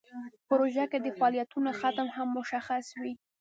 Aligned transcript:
په 0.07 0.41
پروژه 0.49 0.85
کې 0.91 0.99
د 1.01 1.07
فعالیتونو 1.17 1.69
ختم 1.81 2.07
هم 2.15 2.27
مشخص 2.37 2.85
وي. 3.01 3.13